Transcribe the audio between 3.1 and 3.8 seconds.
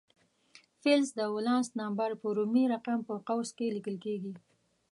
قوس کې